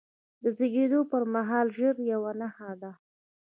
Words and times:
د 0.43 0.45
زیږېدلو 0.57 1.01
پرمهال 1.11 1.67
ژړل 1.75 1.97
یوه 2.11 2.31
نښه 2.39 2.71
ده. 2.81 2.91